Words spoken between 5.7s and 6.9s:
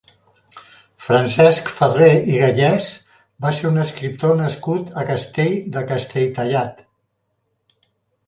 de Castelltallat.